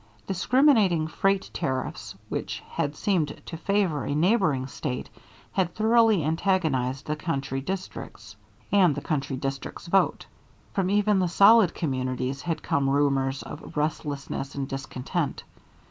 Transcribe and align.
Discriminating 0.25 1.05
freight 1.05 1.51
tariffs, 1.53 2.15
which 2.27 2.61
had 2.67 2.95
seemed 2.95 3.39
to 3.45 3.55
favor 3.55 4.03
a 4.03 4.15
neighboring 4.15 4.65
State, 4.65 5.09
had 5.51 5.75
thoroughly 5.75 6.23
antagonized 6.25 7.05
the 7.05 7.15
country 7.15 7.61
districts 7.61 8.35
and 8.71 8.95
the 8.95 9.01
country 9.01 9.37
districts' 9.37 9.85
vote. 9.85 10.25
From 10.73 10.89
even 10.89 11.19
the 11.19 11.27
solid 11.27 11.75
communities 11.75 12.41
had 12.41 12.63
come 12.63 12.89
rumors 12.89 13.43
of 13.43 13.77
restlessness 13.77 14.55
and 14.55 14.67
discontent. 14.67 15.43